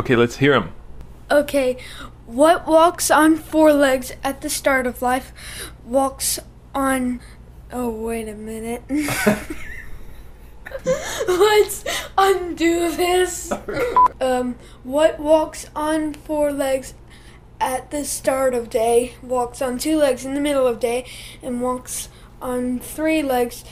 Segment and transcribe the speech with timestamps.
[0.00, 0.72] Okay, let's hear him.
[1.30, 1.76] Okay,
[2.24, 5.30] what walks on four legs at the start of life
[5.84, 6.38] walks
[6.74, 7.20] on.
[7.70, 8.82] Oh, wait a minute.
[11.28, 11.84] Let's
[12.16, 13.52] undo this.
[14.22, 16.92] Um, what walks on four legs
[17.58, 21.06] at the start of day walks on two legs in the middle of day
[21.42, 22.10] and walks
[22.42, 23.64] on three legs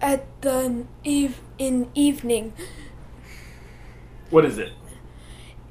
[0.00, 2.52] at the eve in evening.
[4.30, 4.72] What is it?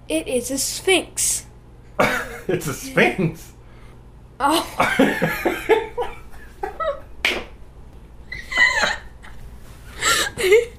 [0.07, 1.45] It is a sphinx.
[2.47, 3.53] it's a sphinx.
[4.39, 4.61] Oh.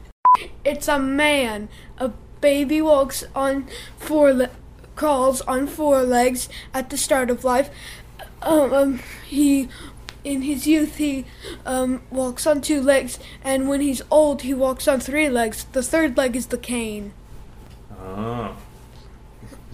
[0.65, 1.69] it's a man.
[1.98, 3.67] A baby walks on
[3.98, 4.51] four le-
[4.95, 7.70] crawls on four legs at the start of life.
[8.43, 9.69] Um, um, he
[10.23, 11.25] in his youth he
[11.65, 15.65] um, walks on two legs, and when he's old he walks on three legs.
[15.73, 17.12] The third leg is the cane.
[17.98, 18.56] Oh.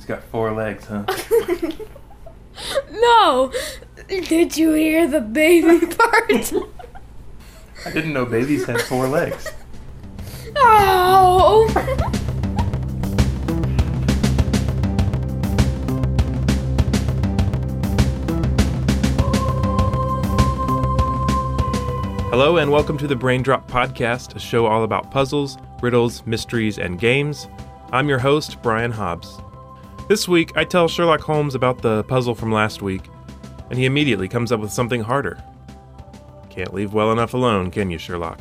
[0.02, 1.04] He's got four legs, huh?
[2.90, 3.52] No,
[4.08, 6.52] did you hear the baby part?
[7.86, 9.52] I didn't know babies had four legs.
[10.56, 11.68] oh.
[22.32, 26.98] Hello, and welcome to the Braindrop Podcast, a show all about puzzles, riddles, mysteries, and
[26.98, 27.46] games.
[27.92, 29.38] I'm your host, Brian Hobbs.
[30.08, 33.02] This week, I tell Sherlock Holmes about the puzzle from last week,
[33.70, 35.42] and he immediately comes up with something harder.
[36.50, 38.40] Can't leave well enough alone, can you, Sherlock?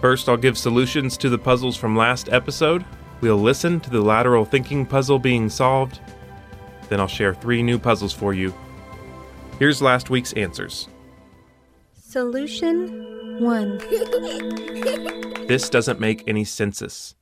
[0.00, 2.84] First, I'll give solutions to the puzzles from last episode.
[3.22, 6.00] We'll listen to the lateral thinking puzzle being solved.
[6.90, 8.54] Then I'll share three new puzzles for you.
[9.58, 10.86] Here's last week's answers.
[11.94, 13.78] Solution 1.
[15.48, 17.14] This doesn't make any census.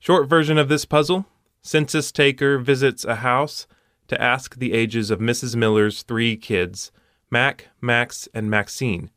[0.00, 1.26] Short version of this puzzle
[1.66, 3.66] census taker visits a house
[4.06, 5.56] to ask the ages of Mrs.
[5.56, 6.92] Miller's three kids,
[7.28, 9.10] Mac, Max, and Maxine.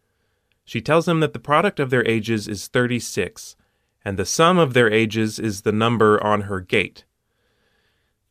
[0.66, 3.56] She tells him that the product of their ages is 36,
[4.04, 7.06] and the sum of their ages is the number on her gate.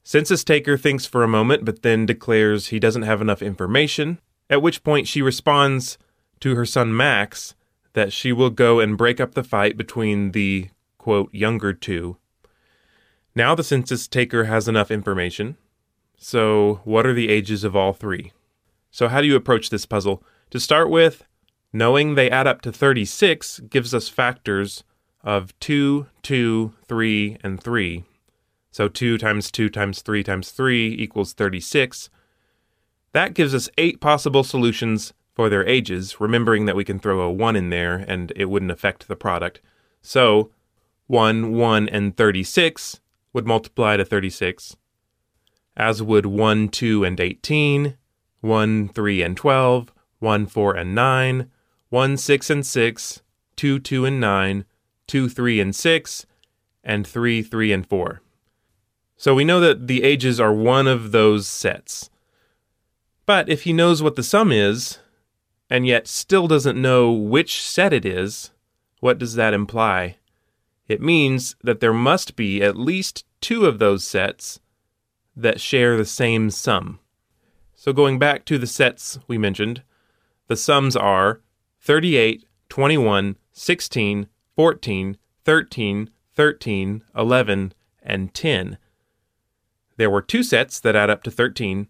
[0.02, 4.18] Census taker thinks for a moment, but then declares he doesn't have enough information,
[4.50, 5.96] at which point she responds
[6.40, 7.54] to her son Max
[7.92, 12.16] that she will go and break up the fight between the, quote, younger two.
[13.34, 15.56] Now the census taker has enough information.
[16.16, 18.32] So, what are the ages of all three?
[18.90, 20.22] So, how do you approach this puzzle?
[20.50, 21.24] To start with,
[21.72, 24.82] knowing they add up to 36 gives us factors
[25.22, 28.04] of 2, 2, 3, and 3.
[28.70, 32.10] So 2 times 2 times 3 times 3 equals 36.
[33.12, 37.30] That gives us eight possible solutions for their ages, remembering that we can throw a
[37.30, 39.60] 1 in there and it wouldn't affect the product.
[40.02, 40.50] So
[41.06, 43.00] 1, 1, and 36
[43.32, 44.76] would multiply to 36,
[45.76, 47.96] as would 1, 2, and 18,
[48.40, 51.50] 1, 3, and 12, 1, 4, and 9,
[51.88, 53.22] 1, 6, and 6,
[53.56, 54.64] 2, 2, and 9,
[55.06, 56.26] 2, 3, and 6,
[56.84, 58.20] and 3, 3, and 4.
[59.16, 62.10] So we know that the ages are one of those sets.
[63.26, 64.98] But if he knows what the sum is,
[65.68, 68.52] and yet still doesn't know which set it is,
[69.00, 70.17] what does that imply?
[70.88, 74.59] It means that there must be at least two of those sets
[75.37, 76.99] that share the same sum.
[77.75, 79.82] So going back to the sets we mentioned,
[80.49, 81.41] the sums are
[81.81, 84.26] 38, 21, 16,
[84.56, 87.72] 14, 13, 13, 11,
[88.03, 88.78] and 10.
[89.97, 91.88] There were two sets that add up to 13,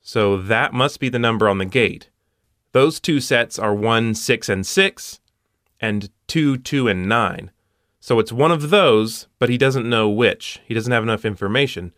[0.00, 2.10] so that must be the number on the gate.
[2.72, 5.20] Those two sets are 1, 6, and 6,
[5.80, 7.50] and 2, 2, and 9.
[8.06, 10.60] So it's one of those, but he doesn't know which.
[10.64, 11.92] He doesn't have enough information.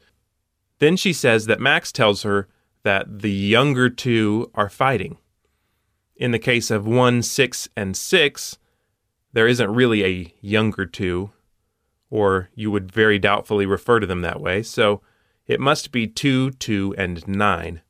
[0.78, 2.48] Then she says that Max tells her
[2.82, 5.18] that the younger two are fighting.
[6.16, 8.58] In the case of 1, 6, and 6,
[9.34, 11.30] there isn't really a younger two,
[12.08, 15.02] or you would very doubtfully refer to them that way, so
[15.46, 17.82] it must be 2, 2, and 9.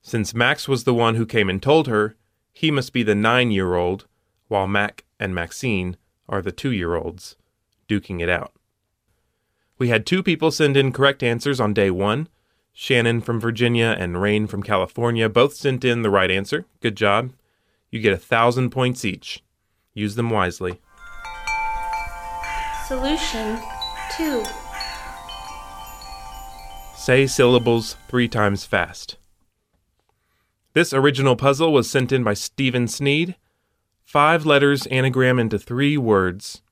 [0.00, 2.16] Since Max was the one who came and told her,
[2.54, 4.06] he must be the nine year old,
[4.48, 7.36] while Mac and Maxine are the two year olds,
[7.90, 8.52] duking it out.
[9.76, 12.28] We had two people send in correct answers on day one.
[12.72, 16.66] Shannon from Virginia and Rain from California both sent in the right answer.
[16.80, 17.32] Good job.
[17.90, 19.42] You get a thousand points each.
[19.92, 20.80] Use them wisely.
[22.86, 23.58] Solution
[24.16, 24.44] 2.
[26.94, 29.16] Say syllables three times fast.
[30.74, 33.34] This original puzzle was sent in by Stephen Sneed.
[34.04, 36.62] Five letters anagram into three words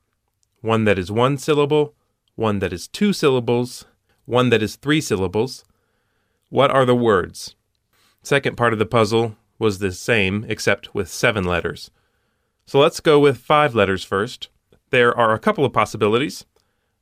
[0.61, 1.95] one that is one syllable,
[2.35, 3.85] one that is two syllables,
[4.25, 5.65] one that is three syllables.
[6.51, 7.55] What are the words?
[8.23, 11.91] Second part of the puzzle was the same, except with seven letters.
[12.67, 14.49] So let's go with five letters first.
[14.91, 16.45] There are a couple of possibilities.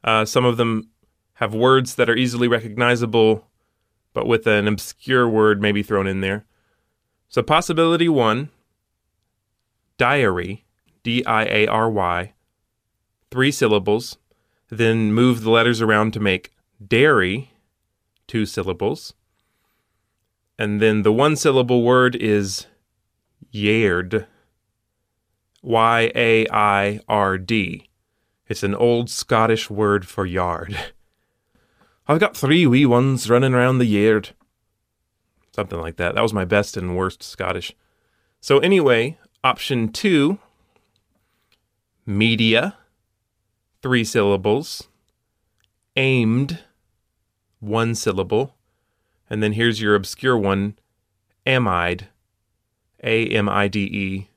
[0.05, 0.91] Uh, some of them
[1.35, 3.47] have words that are easily recognizable,
[4.14, 6.47] but with an obscure word maybe thrown in there.
[7.29, 8.50] So, possibility one
[9.99, 10.64] diary,
[11.03, 12.32] D I A R Y,
[13.36, 14.16] three syllables,
[14.70, 17.50] then move the letters around to make dairy,
[18.26, 19.12] two syllables.
[20.58, 22.66] And then the one syllable word is
[23.50, 24.26] yaird,
[25.60, 27.90] Y A I R D.
[28.48, 30.74] It's an old Scottish word for yard.
[32.08, 34.30] I've got three wee ones running around the yard.
[35.54, 36.14] Something like that.
[36.14, 37.76] That was my best and worst Scottish.
[38.40, 40.38] So, anyway, option two
[42.06, 42.76] media,
[43.86, 44.88] three syllables,
[45.94, 46.58] aimed,
[47.60, 48.56] one syllable,
[49.30, 50.76] and then here's your obscure one
[51.46, 52.08] amide,
[53.04, 54.28] A M I D E,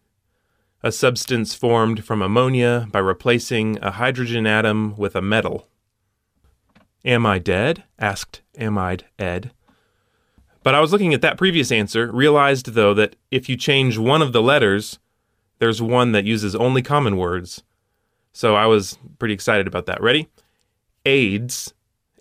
[0.84, 5.68] a substance formed from ammonia by replacing a hydrogen atom with a metal.
[7.04, 7.86] Am I dead?
[7.98, 9.50] asked Amide Ed.
[10.62, 14.22] But I was looking at that previous answer, realized though that if you change one
[14.22, 15.00] of the letters,
[15.58, 17.64] there's one that uses only common words.
[18.34, 20.02] So I was pretty excited about that.
[20.02, 20.30] Ready?
[21.06, 21.74] Aides,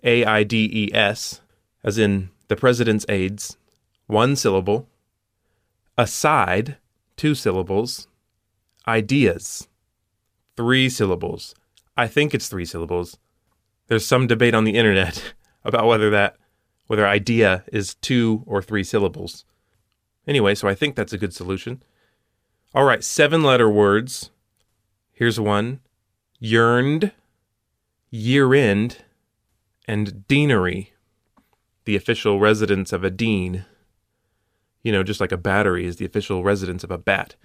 [0.03, 1.41] A I D E S,
[1.83, 3.57] as in the president's aides,
[4.07, 4.87] one syllable.
[5.97, 6.77] Aside,
[7.15, 8.07] two syllables.
[8.87, 9.67] Ideas,
[10.55, 11.53] three syllables.
[11.95, 13.17] I think it's three syllables.
[13.87, 15.33] There's some debate on the internet
[15.63, 16.37] about whether that
[16.87, 19.45] whether idea is two or three syllables.
[20.25, 21.83] Anyway, so I think that's a good solution.
[22.73, 24.31] All right, seven letter words.
[25.11, 25.81] Here's one
[26.39, 27.11] yearned,
[28.09, 28.97] year end,
[29.87, 30.93] and deanery,
[31.85, 33.65] the official residence of a dean.
[34.83, 37.35] You know, just like a battery is the official residence of a bat.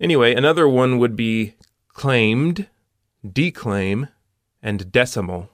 [0.00, 1.54] Anyway, another one would be
[1.88, 2.68] claimed,
[3.30, 4.08] declaim,
[4.62, 5.50] and decimal.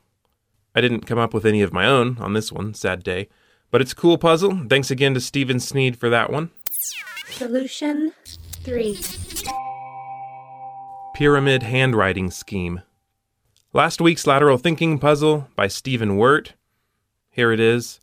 [0.74, 3.28] I didn't come up with any of my own on this one, sad day.
[3.70, 4.66] But it's a cool puzzle.
[4.68, 6.50] Thanks again to Steven Sneed for that one.
[7.28, 8.12] Solution
[8.62, 8.98] 3.
[11.16, 12.82] Pyramid Handwriting Scheme.
[13.72, 16.52] Last week's lateral thinking puzzle by Stephen Wirt.
[17.30, 18.00] Here it is.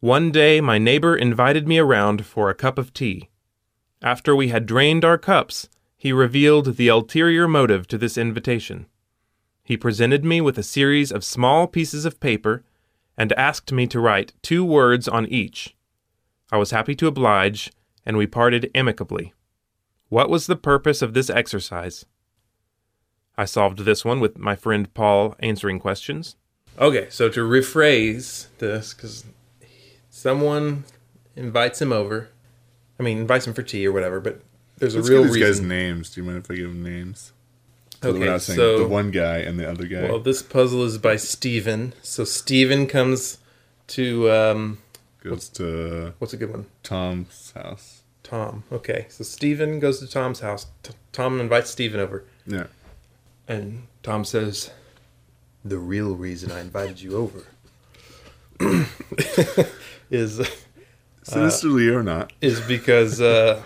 [0.00, 3.28] One day my neighbor invited me around for a cup of tea.
[4.02, 8.86] After we had drained our cups, he revealed the ulterior motive to this invitation.
[9.62, 12.64] He presented me with a series of small pieces of paper
[13.16, 15.76] and asked me to write two words on each.
[16.50, 17.70] I was happy to oblige,
[18.04, 19.34] and we parted amicably.
[20.08, 22.04] What was the purpose of this exercise?
[23.36, 26.36] I solved this one with my friend Paul answering questions.
[26.78, 29.24] Okay, so to rephrase this, because
[30.10, 30.84] someone
[31.36, 32.28] invites him over.
[32.98, 34.40] I mean, invites him for tea or whatever, but
[34.78, 35.38] there's Let's a real reason.
[35.38, 36.10] give these guys names.
[36.10, 37.32] Do you mind if I give them names?
[38.02, 40.02] So Okay, saying so- the one guy and the other guy.
[40.02, 41.94] Well, this puzzle is by Steven.
[42.02, 43.38] So Steven comes
[43.88, 44.78] to um,
[45.22, 46.66] goes to what's a good one?
[46.82, 47.97] Tom's house.
[48.28, 48.64] Tom.
[48.70, 50.66] Okay, so Steven goes to Tom's house.
[50.82, 52.66] T- Tom invites Steven over, Yeah.
[53.46, 54.70] and Tom says,
[55.64, 57.44] "The real reason I invited you over
[60.10, 60.40] is
[61.22, 62.32] Sinisterly or not.
[62.40, 63.62] is because uh,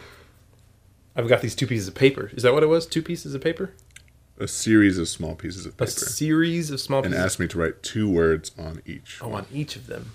[1.16, 2.30] I've got these two pieces of paper.
[2.34, 2.86] Is that what it was?
[2.86, 3.72] Two pieces of paper?
[4.38, 5.84] A series of small pieces of paper.
[5.88, 7.18] A series of small and pieces.
[7.18, 9.18] And asked me to write two words on each.
[9.22, 10.12] Oh, on each of them.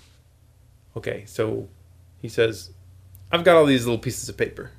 [0.96, 1.68] Okay, so
[2.20, 2.70] he says,
[3.30, 4.70] I've got all these little pieces of paper.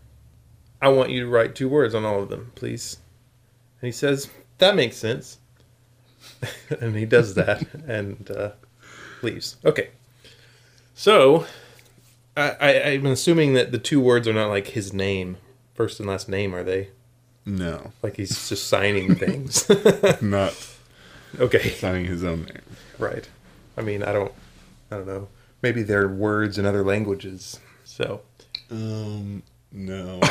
[0.81, 2.97] I want you to write two words on all of them, please.
[3.81, 4.29] And he says,
[4.59, 5.37] That makes sense.
[6.81, 8.51] and he does that and uh,
[9.21, 9.57] leaves.
[9.65, 9.89] Okay.
[10.95, 11.45] So,
[12.35, 15.37] I, I, I'm assuming that the two words are not like his name,
[15.73, 16.89] first and last name, are they?
[17.45, 19.67] No, Like he's just signing things.
[20.21, 20.55] not
[21.39, 21.69] okay.
[21.71, 22.61] signing his own name.
[22.99, 23.27] Right.
[23.77, 24.33] I mean, I don't,
[24.91, 25.29] I don't know.
[25.61, 27.59] Maybe they're words in other languages.
[27.85, 28.21] So,
[28.71, 30.19] Um, no.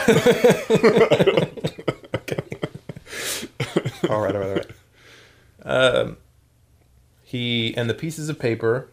[4.09, 4.71] all right, all right, all right.
[5.64, 6.16] Um,
[7.23, 8.88] he and the pieces of paper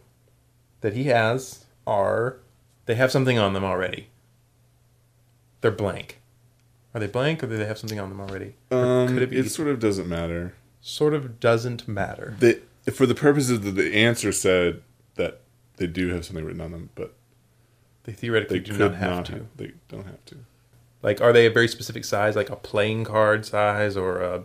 [0.82, 2.38] that he has are
[2.86, 4.08] they have something on them already.
[5.60, 6.20] They're blank.
[6.94, 8.54] Are they blank, or do they have something on them already?
[8.70, 10.54] Um, could it be it sort of doesn't matter.
[10.80, 12.36] sort of doesn't matter?
[12.38, 12.60] They,
[12.90, 14.82] for the purposes of the answer, said
[15.16, 15.40] that
[15.76, 17.14] they do have something written on them, but
[18.06, 19.32] They theoretically they do not have to.
[19.32, 20.36] ha- they don't have to.
[21.02, 24.44] Like, are they a very specific size, like a playing card size, or a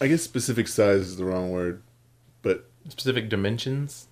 [0.00, 1.82] I guess specific size is the wrong word,
[2.42, 4.06] but specific dimensions?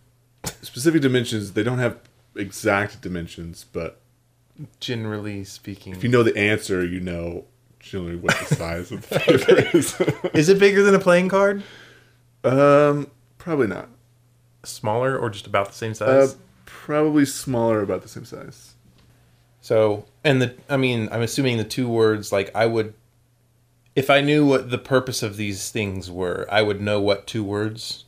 [0.62, 1.52] specific dimensions.
[1.52, 1.99] They don't have
[2.37, 4.00] exact dimensions, but
[4.78, 7.47] Generally speaking, if you know the answer, you know
[7.78, 9.99] generally what the size of the paper is.
[10.35, 11.62] is it bigger than a playing card?
[12.45, 13.88] um, probably not.
[14.64, 16.37] Smaller or just about the same Uh, size?
[16.70, 18.74] Probably smaller, about the same size.
[19.60, 22.94] So, and the, I mean, I'm assuming the two words, like, I would,
[23.94, 27.44] if I knew what the purpose of these things were, I would know what two
[27.44, 28.04] words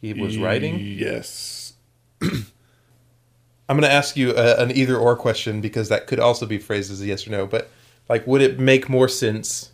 [0.00, 0.78] he was writing.
[0.80, 1.74] Yes.
[2.22, 2.40] I'm
[3.68, 6.90] going to ask you a, an either or question because that could also be phrased
[6.90, 7.46] as a yes or no.
[7.46, 7.68] But,
[8.08, 9.72] like, would it make more sense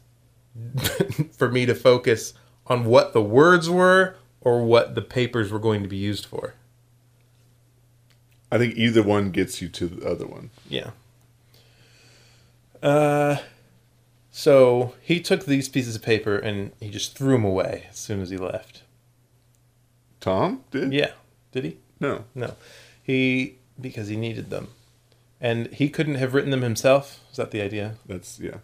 [1.37, 2.35] for me to focus
[2.67, 6.55] on what the words were or what the papers were going to be used for?
[8.53, 10.51] I think either one gets you to the other one.
[10.69, 10.91] Yeah.
[12.83, 13.39] Uh,
[14.31, 18.21] so he took these pieces of paper and he just threw them away as soon
[18.21, 18.83] as he left.
[20.21, 20.93] Tom did?
[20.93, 21.13] Yeah.
[21.51, 21.79] Did he?
[21.99, 22.25] No.
[22.35, 22.55] No.
[23.03, 24.69] He because he needed them,
[25.41, 27.21] and he couldn't have written them himself.
[27.31, 27.97] Is that the idea?
[28.07, 28.59] That's yeah.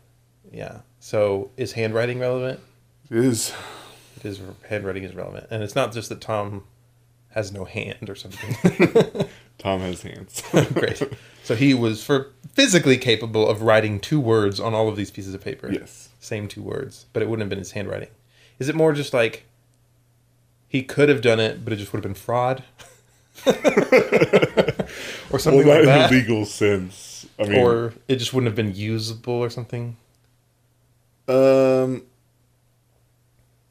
[0.52, 0.80] Yeah.
[1.00, 2.60] So is handwriting relevant?
[3.10, 3.52] It is.
[4.16, 4.40] It is.
[4.68, 6.64] Handwriting is relevant, and it's not just that Tom
[7.30, 9.28] has no hand or something.
[9.58, 10.42] Tom has hands.
[10.72, 11.02] Great.
[11.42, 15.34] So he was for physically capable of writing two words on all of these pieces
[15.34, 15.70] of paper.
[15.72, 16.08] yes.
[16.20, 18.08] same two words, but it wouldn't have been his handwriting.
[18.58, 19.44] Is it more just like
[20.68, 22.62] he could have done it, but it just would have been fraud?
[23.46, 23.52] or
[25.30, 26.10] Well, something not like in that?
[26.10, 27.26] a legal sense.
[27.38, 29.96] I mean, or it just wouldn't have been usable or something?
[31.28, 32.02] um,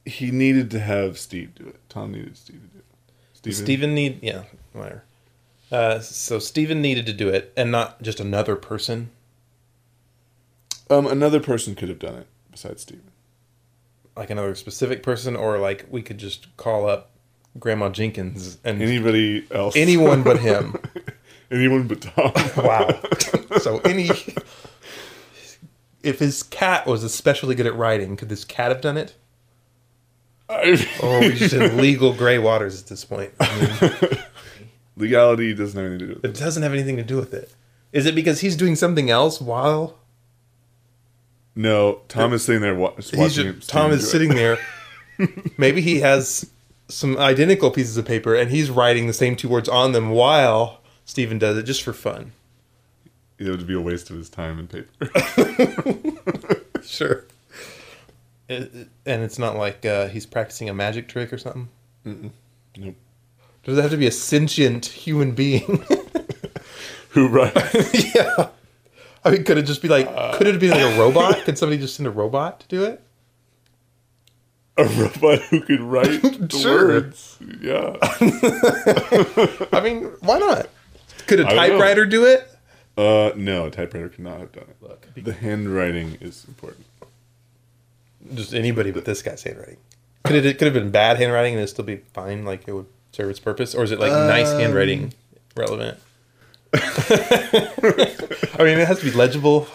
[0.06, 1.80] he needed to have Steve do it.
[1.90, 2.86] Tom needed Steve to do it.
[3.34, 3.56] Steven?
[3.66, 5.04] Stephen need yeah, whatever.
[5.72, 9.10] Uh, so Stephen needed to do it, and not just another person.
[10.90, 13.12] Um, another person could have done it besides Steven.
[14.16, 17.12] like another specific person, or like we could just call up
[17.60, 19.76] Grandma Jenkins and Anybody else?
[19.76, 20.76] anyone but him.
[21.52, 22.34] Anyone but Tom.
[22.58, 23.00] Wow.
[23.60, 24.10] so any
[26.04, 29.16] if his cat was especially good at writing, could this cat have done it?
[30.50, 33.32] I- Or are we just in legal gray waters at this point?
[33.40, 33.60] I
[34.12, 34.20] mean,
[34.98, 36.40] Legality doesn't have anything to do with it it.
[36.40, 37.54] doesn't have anything to do with it.
[37.94, 39.98] Is it because he's doing something else while
[41.56, 43.54] No, Tom is sitting there wa- just he's watching.
[43.56, 44.08] just, Tom is it.
[44.08, 44.58] sitting there?
[45.58, 46.50] Maybe he has
[46.90, 50.82] some identical pieces of paper and he's writing the same two words on them while
[51.06, 52.32] Stephen does it just for fun.
[53.40, 56.52] It would be a waste of his time and paper.
[56.84, 57.26] Sure.
[58.48, 61.68] It- it- and it's not like uh, he's practicing a magic trick or something.
[62.78, 62.96] nope.
[63.68, 65.86] Does it have to be a sentient human being?
[67.10, 68.16] Who writes?
[68.16, 68.50] yeah.
[69.26, 70.08] I mean, could it just be like?
[70.36, 71.44] could it be like a robot?
[71.44, 73.04] Could somebody just send a robot to do it?
[74.80, 76.88] a robot who could write the Sure.
[76.88, 77.38] words.
[77.62, 77.98] Yeah.
[79.74, 80.70] I mean, why not?
[81.26, 82.48] Could a typewriter do it?
[82.96, 84.78] Uh, no, a typewriter could not have done it.
[84.80, 86.86] Look, The handwriting is important.
[88.36, 89.78] just anybody but this guy's handwriting.
[90.26, 90.46] Could it?
[90.46, 92.46] it could have been bad handwriting and it'd still be fine.
[92.46, 92.86] Like it would
[93.18, 95.12] serve its purpose, or is it like nice um, handwriting
[95.56, 95.98] relevant?
[96.74, 99.68] I mean, it has to be legible,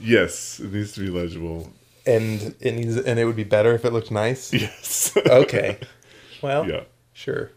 [0.00, 1.72] Yes, it needs to be legible.
[2.04, 4.52] and it needs, and it would be better if it looked nice.
[4.52, 5.16] Yes.
[5.16, 5.78] Okay.
[6.42, 6.80] Well, yeah.
[7.12, 7.52] sure.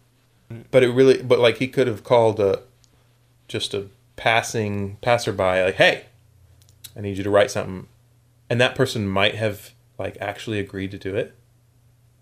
[0.69, 2.61] But it really, but like he could have called a
[3.47, 6.05] just a passing passerby, like, "Hey,
[6.95, 7.87] I need you to write something,"
[8.47, 11.33] and that person might have like actually agreed to do it.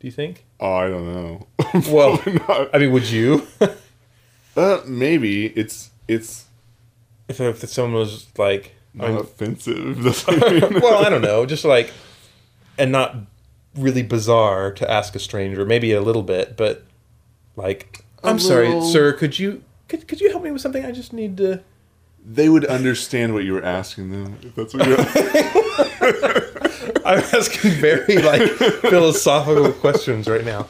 [0.03, 0.43] Do you think?
[0.59, 1.47] Oh, I don't know.
[1.89, 2.21] Well,
[2.73, 3.47] I mean, would you?
[4.57, 6.45] uh, maybe it's it's
[7.29, 10.03] if, if someone was like, I not mean, offensive.
[10.03, 11.91] Doesn't mean- well, I don't know, just like,
[12.77, 13.15] and not
[13.75, 16.83] really bizarre to ask a stranger, maybe a little bit, but
[17.55, 20.83] like, I'm sorry, sir, could you could, could you help me with something?
[20.85, 21.63] I just need to.
[22.25, 24.37] they would understand what you were asking them.
[24.43, 26.49] If that's what you're.
[27.05, 30.67] I'm asking very like philosophical questions right now.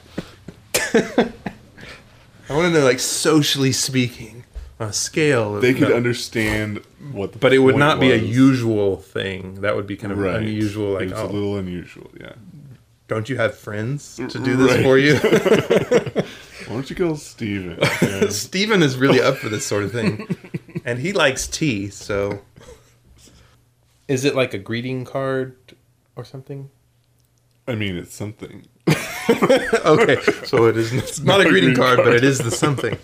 [2.50, 4.44] I want to know, like, socially speaking,
[4.80, 5.56] on a scale.
[5.56, 7.32] Of, they could no, understand what.
[7.34, 8.30] The but it would point not be a was.
[8.30, 9.62] usual thing.
[9.62, 10.36] That would be kind of Right.
[10.36, 10.94] unusual.
[10.94, 12.12] Like, it's oh, a little unusual.
[12.20, 12.34] Yeah.
[13.08, 14.84] don't you have friends to do this Right.
[14.84, 15.16] for you?
[16.68, 17.78] Why don't you call Steven?
[18.02, 18.28] Yeah.
[18.30, 20.36] Steven is really up for this sort of thing,
[20.86, 21.90] and he likes tea.
[21.90, 22.42] So,
[24.08, 25.56] is it like a greeting card
[26.16, 26.70] or something?
[27.68, 28.66] I mean, it's something.
[28.88, 32.98] okay, so it is it's not a greeting card, but it is the something.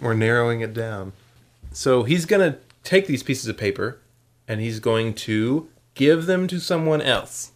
[0.00, 1.12] We're narrowing it down.
[1.72, 3.98] So he's going to take these pieces of paper
[4.46, 7.52] and he's going to give them to someone else.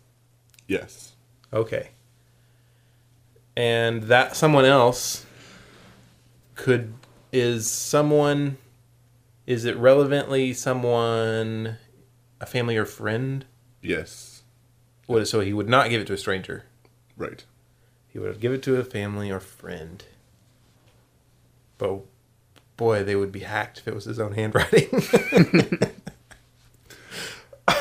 [0.66, 1.12] Yes.
[1.52, 1.90] Okay.
[3.56, 5.24] And that someone else.
[6.54, 6.94] could
[7.32, 8.56] is someone
[9.46, 11.76] is it relevantly someone
[12.40, 13.44] a family or friend?
[13.82, 14.29] Yes.
[15.10, 16.62] What so he would not give it to a stranger.
[17.16, 17.44] Right.
[18.06, 20.04] He would give it to a family or friend.
[21.78, 22.02] But
[22.76, 24.88] boy, they would be hacked if it was his own handwriting.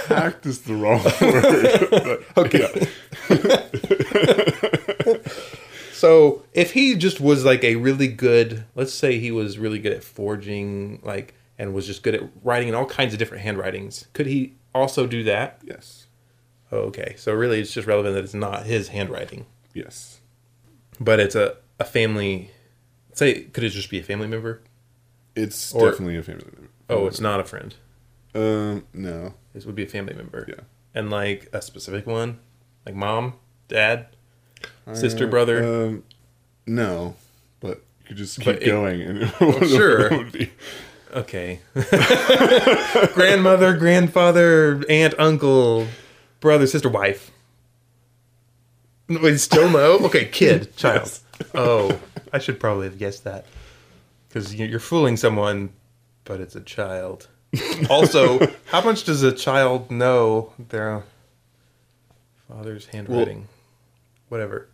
[0.08, 2.26] Hacked is the wrong word.
[2.38, 2.88] okay.
[5.94, 9.94] so if he just was like a really good, let's say he was really good
[9.94, 14.08] at forging, like, and was just good at writing in all kinds of different handwritings,
[14.14, 15.62] could he also do that?
[15.64, 16.08] Yes.
[16.72, 20.20] Oh, okay, so really, it's just relevant that it's not his handwriting, Yes.
[21.00, 22.52] but it's a a family.
[23.14, 24.62] Say, could it just be a family member?
[25.36, 26.70] It's Or- definitely a family member.
[26.90, 27.74] Oh, it's not a friend.
[28.36, 29.34] Um, no.
[29.54, 30.46] This would be a family member.
[30.48, 30.64] Yeah.
[30.94, 32.40] And like a specific one,
[32.86, 33.34] like mom,
[33.68, 34.08] dad,
[34.94, 35.64] sister, brother.
[35.64, 36.04] Um,
[36.68, 37.16] no.
[37.60, 40.28] But you could just keep But it- going and it Oh, sure.
[41.12, 41.60] Okay.
[43.14, 45.88] Grandmother, grandfather, aunt, uncle,
[46.40, 47.32] brother, sister, wife.
[49.08, 49.98] No, Wait, still no?
[50.06, 51.20] Okay, kid, child.
[51.56, 52.00] Oh,
[52.32, 53.46] I should probably have guessed that.
[54.28, 55.72] Because you're fooling someone,
[56.24, 57.28] but it's a child.
[57.90, 61.04] Also, how much does a child know their
[62.48, 63.48] father's handwriting?
[64.28, 64.68] Whatever.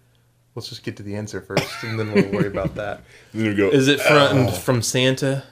[0.56, 3.02] Let's just get to the answer first, and then we'll worry about that.
[3.34, 3.70] Then we go.
[3.70, 4.52] Is it from, ah.
[4.52, 5.44] from Santa?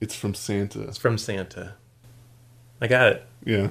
[0.00, 0.82] It's from Santa.
[0.82, 1.74] It's from Santa.
[2.80, 3.26] I got it.
[3.44, 3.70] Yeah.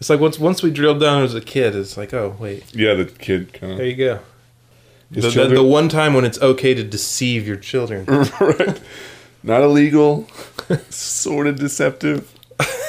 [0.00, 2.94] It's like once once we drilled down as a kid, it's like, oh wait, Yeah,
[2.94, 3.90] the kid kind there of.
[3.90, 4.20] you go.
[5.12, 8.04] His The, the, the one time when it's okay to deceive your children.
[8.40, 8.80] right.
[9.42, 10.26] Not illegal,
[10.90, 12.32] sort of deceptive,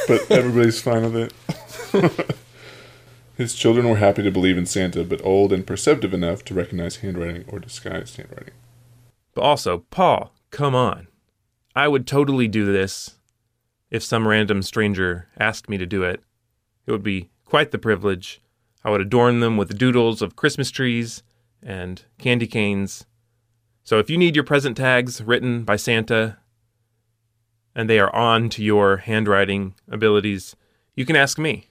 [0.08, 2.36] but everybody's fine with it.
[3.38, 6.98] His children were happy to believe in Santa, but old and perceptive enough to recognize
[6.98, 8.54] handwriting or disguised handwriting.
[9.34, 11.08] But also, Paul, come on.
[11.76, 13.16] I would totally do this
[13.90, 16.22] if some random stranger asked me to do it.
[16.86, 18.42] It would be quite the privilege.
[18.84, 21.24] I would adorn them with doodles of Christmas trees
[21.62, 23.06] and candy canes.
[23.84, 26.38] So if you need your present tags written by Santa
[27.76, 30.56] and they are on to your handwriting abilities,
[30.96, 31.68] you can ask me.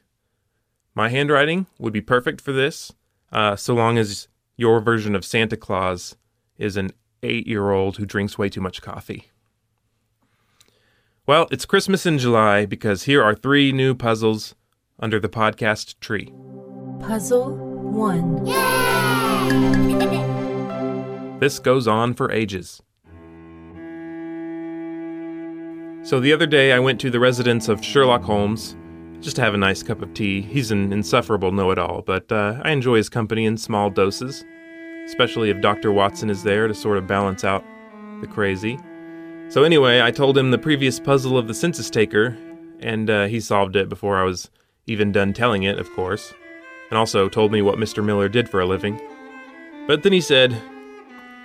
[0.94, 2.92] My handwriting would be perfect for this,
[3.32, 6.16] uh, so long as your version of Santa Claus
[6.58, 6.90] is an
[7.22, 9.30] eight year old who drinks way too much coffee.
[11.26, 14.54] Well, it's Christmas in July because here are three new puzzles
[15.00, 16.32] under the podcast tree.
[17.00, 18.44] Puzzle 1.
[21.40, 22.82] This goes on for ages.
[26.02, 28.76] So the other day I went to the residence of Sherlock Holmes
[29.20, 30.40] just to have a nice cup of tea.
[30.40, 34.44] He's an insufferable know it all, but uh, I enjoy his company in small doses,
[35.06, 35.92] especially if Dr.
[35.92, 37.64] Watson is there to sort of balance out
[38.20, 38.78] the crazy.
[39.48, 42.36] So, anyway, I told him the previous puzzle of the census taker,
[42.78, 44.48] and uh, he solved it before I was
[44.90, 46.34] even done telling it, of course,
[46.90, 48.04] and also told me what Mr.
[48.04, 49.00] Miller did for a living.
[49.86, 50.60] But then he said,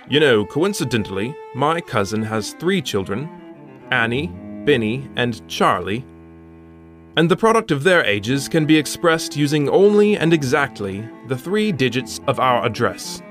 [0.08, 3.30] You know, coincidentally, my cousin has three children
[3.92, 4.26] Annie,
[4.64, 6.04] Benny, and Charlie.
[7.16, 11.70] And the product of their ages can be expressed using only and exactly the three
[11.70, 13.22] digits of our address,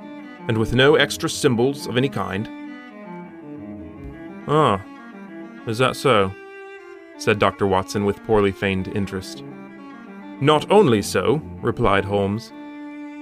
[0.47, 2.49] and with no extra symbols of any kind.
[4.47, 4.81] Ah,
[5.67, 6.33] is that so?
[7.17, 7.67] said Dr.
[7.67, 9.43] Watson with poorly feigned interest.
[10.41, 12.51] Not only so, replied Holmes,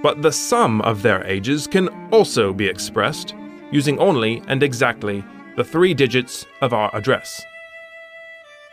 [0.01, 3.35] but the sum of their ages can also be expressed
[3.71, 5.23] using only and exactly
[5.55, 7.43] the three digits of our address.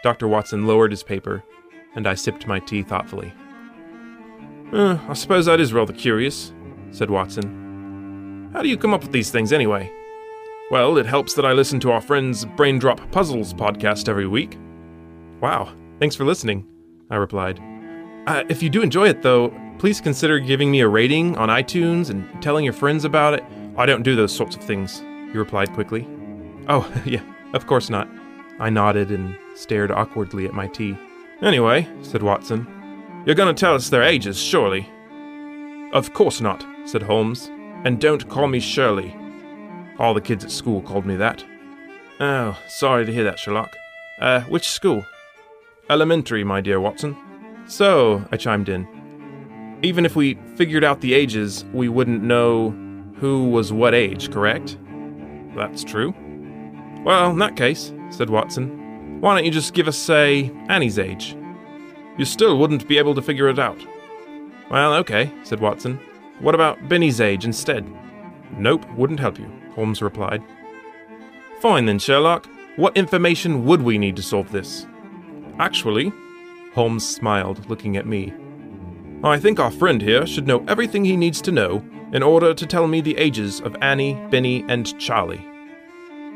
[0.03, 0.27] Dr.
[0.29, 1.43] Watson lowered his paper,
[1.95, 3.33] and I sipped my tea thoughtfully.
[4.73, 6.53] "Uh, I suppose that is rather curious,
[6.91, 8.51] said Watson.
[8.53, 9.93] How do you come up with these things anyway?
[10.71, 14.57] Well, it helps that I listen to our friend's Braindrop Puzzles podcast every week.
[15.41, 16.67] Wow, thanks for listening,
[17.11, 17.61] I replied.
[18.31, 22.11] Uh, if you do enjoy it, though, please consider giving me a rating on iTunes
[22.11, 23.43] and telling your friends about it.
[23.77, 26.07] I don't do those sorts of things, he replied quickly.
[26.69, 27.23] Oh, yeah,
[27.55, 28.07] of course not.
[28.61, 30.97] I nodded and stared awkwardly at my tea.
[31.43, 32.69] Anyway, said Watson,
[33.27, 34.89] you're going to tell us their ages, surely?
[35.93, 37.51] Of course not, said Holmes.
[37.85, 39.13] And don't call me Shirley.
[39.99, 41.45] All the kids at school called me that.
[42.21, 43.77] Oh, sorry to hear that, Sherlock.
[44.21, 45.05] Uh, which school?
[45.89, 47.17] Elementary, my dear Watson.
[47.71, 52.71] So, I chimed in, even if we figured out the ages, we wouldn't know
[53.21, 54.77] who was what age, correct?
[55.55, 56.13] That's true.
[57.05, 61.37] Well, in that case, said Watson, why don't you just give us, say, Annie's age?
[62.19, 63.79] You still wouldn't be able to figure it out.
[64.69, 66.01] Well, okay, said Watson.
[66.41, 67.87] What about Benny's age instead?
[68.59, 70.43] Nope, wouldn't help you, Holmes replied.
[71.61, 72.49] Fine then, Sherlock.
[72.75, 74.89] What information would we need to solve this?
[75.61, 76.13] Actually,
[76.81, 78.33] Holmes smiled, looking at me.
[79.23, 82.67] I think our friend here should know everything he needs to know in order to
[82.67, 85.47] tell me the ages of Annie, Benny, and Charlie.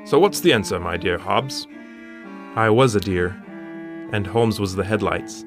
[0.05, 1.67] So what's the answer, my dear Hobbs?
[2.57, 3.29] I was a deer,
[4.13, 5.47] and Holmes was the headlights.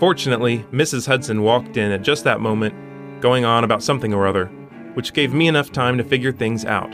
[0.00, 1.06] Fortunately, Mrs.
[1.06, 2.74] Hudson walked in at just that moment,
[3.20, 4.46] going on about something or other,
[4.94, 6.92] which gave me enough time to figure things out.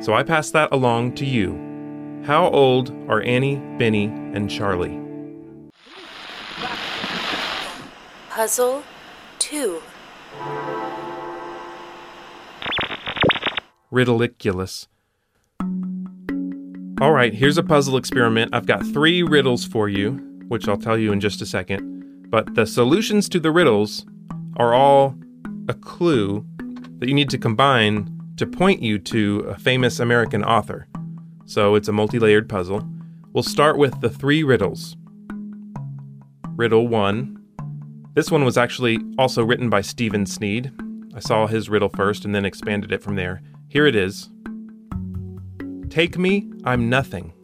[0.00, 2.22] So I passed that along to you.
[2.24, 5.05] How old are Annie, Benny, and Charlie?
[8.36, 8.82] Puzzle
[9.38, 9.80] 2.
[13.90, 14.88] Ridiculous.
[17.00, 18.54] All right, here's a puzzle experiment.
[18.54, 20.16] I've got three riddles for you,
[20.48, 22.28] which I'll tell you in just a second.
[22.28, 24.04] But the solutions to the riddles
[24.58, 25.14] are all
[25.66, 26.44] a clue
[26.98, 30.88] that you need to combine to point you to a famous American author.
[31.46, 32.86] So it's a multi layered puzzle.
[33.32, 34.94] We'll start with the three riddles.
[36.54, 37.35] Riddle 1.
[38.16, 40.72] This one was actually also written by Stephen Sneed.
[41.14, 43.42] I saw his riddle first and then expanded it from there.
[43.68, 44.30] Here it is
[45.90, 47.34] Take me, I'm nothing.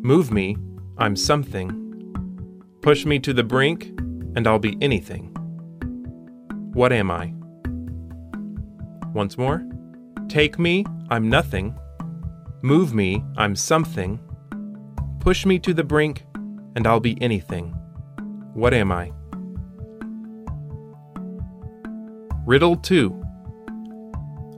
[0.00, 0.56] Move me,
[0.96, 1.76] I'm something.
[2.82, 3.86] Push me to the brink,
[4.36, 5.34] and I'll be anything.
[6.72, 7.34] What am I?
[9.12, 9.60] Once more.
[10.28, 11.76] Take me, I'm nothing.
[12.62, 14.20] Move me, I'm something.
[15.18, 16.26] Push me to the brink,
[16.76, 17.70] and I'll be anything.
[18.54, 19.10] What am I?
[22.50, 23.24] Riddle 2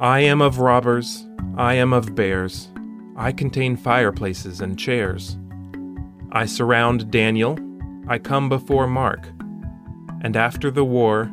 [0.01, 1.27] I am of robbers,
[1.59, 2.71] I am of bears,
[3.19, 5.37] I contain fireplaces and chairs.
[6.33, 7.59] I surround Daniel,
[8.09, 9.29] I come before Mark,
[10.23, 11.31] and after the war,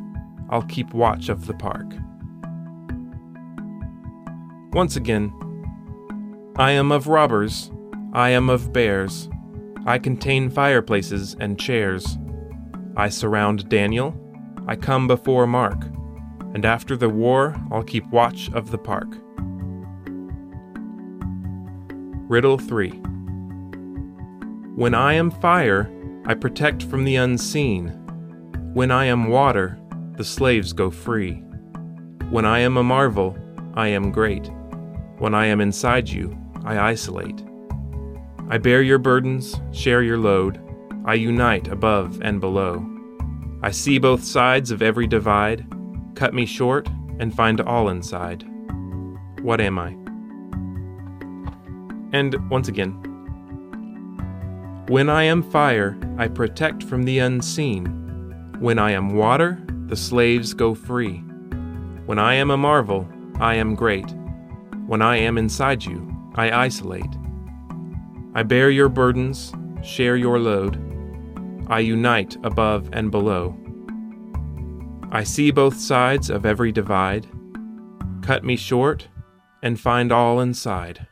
[0.50, 1.94] I'll keep watch of the park.
[4.74, 5.32] Once again,
[6.56, 7.70] I am of robbers,
[8.12, 9.30] I am of bears,
[9.86, 12.18] I contain fireplaces and chairs.
[12.98, 14.14] I surround Daniel,
[14.68, 15.86] I come before Mark,
[16.54, 19.08] and after the war, I'll keep watch of the park.
[22.28, 22.90] Riddle 3
[24.76, 25.90] When I am fire,
[26.26, 27.88] I protect from the unseen.
[28.72, 29.78] When I am water,
[30.16, 31.42] the slaves go free.
[32.30, 33.36] When I am a marvel,
[33.74, 34.50] I am great.
[35.18, 37.44] When I am inside you, I isolate.
[38.48, 40.60] I bear your burdens, share your load.
[41.04, 42.86] I unite above and below.
[43.62, 45.66] I see both sides of every divide.
[46.20, 46.86] Cut me short
[47.18, 48.44] and find all inside.
[49.40, 49.96] What am I?
[52.12, 52.92] And once again,
[54.88, 57.86] when I am fire, I protect from the unseen.
[58.58, 61.24] When I am water, the slaves go free.
[62.04, 64.14] When I am a marvel, I am great.
[64.88, 67.16] When I am inside you, I isolate.
[68.34, 70.76] I bear your burdens, share your load.
[71.68, 73.56] I unite above and below.
[75.12, 77.26] I see both sides of every divide.
[78.22, 79.08] Cut me short
[79.60, 81.08] and find all inside.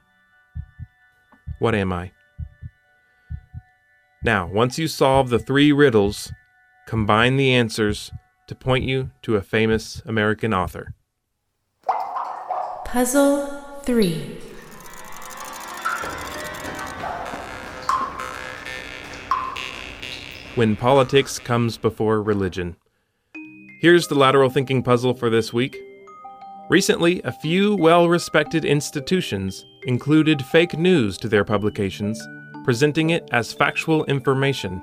[1.58, 2.12] What am I?
[4.22, 6.32] Now, once you solve the three riddles,
[6.86, 8.12] combine the answers
[8.46, 10.94] to point you to a famous American author.
[12.84, 14.38] Puzzle 3.
[20.54, 22.76] When politics comes before religion.
[23.80, 25.80] Here's the lateral thinking puzzle for this week.
[26.68, 32.20] Recently, a few well respected institutions included fake news to their publications,
[32.64, 34.82] presenting it as factual information.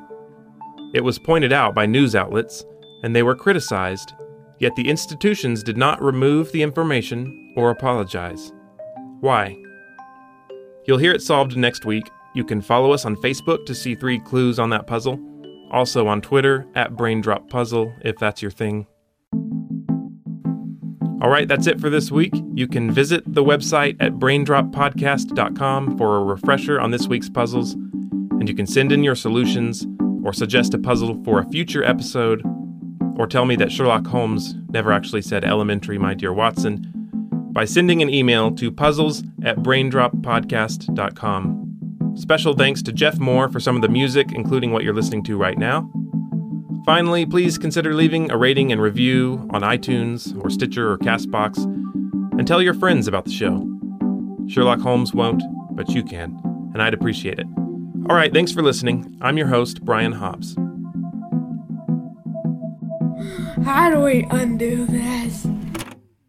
[0.94, 2.64] It was pointed out by news outlets,
[3.04, 4.14] and they were criticized,
[4.60, 8.54] yet the institutions did not remove the information or apologize.
[9.20, 9.58] Why?
[10.86, 12.10] You'll hear it solved next week.
[12.34, 15.20] You can follow us on Facebook to see three clues on that puzzle.
[15.72, 18.88] Also on Twitter at Braindrop Puzzle if that's your thing.
[21.22, 22.34] All right, that's it for this week.
[22.54, 28.48] You can visit the website at braindroppodcast.com for a refresher on this week's puzzles, and
[28.48, 29.88] you can send in your solutions
[30.24, 32.44] or suggest a puzzle for a future episode,
[33.18, 36.92] or tell me that Sherlock Holmes never actually said elementary, my dear Watson,
[37.52, 41.55] by sending an email to puzzles at braindroppodcast.com.
[42.16, 45.38] Special thanks to Jeff Moore for some of the music, including what you're listening to
[45.38, 45.90] right now.
[46.86, 51.64] Finally, please consider leaving a rating and review on iTunes or Stitcher or Castbox,
[52.38, 53.68] and tell your friends about the show.
[54.48, 56.40] Sherlock Holmes won't, but you can,
[56.74, 57.48] and I'd appreciate it.
[58.10, 59.18] All right, thanks for listening.
[59.22, 60.56] I'm your host, Brian Hobbs.
[63.66, 65.48] How do we undo this?